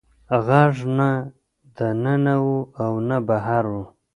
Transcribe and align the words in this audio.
غږ 0.47 0.75
نه 0.97 1.09
د 1.75 1.77
ننه 2.03 2.35
و 2.47 2.53
او 2.83 2.93
نه 3.09 3.17
بهر 3.27 3.63
و. 3.73 3.75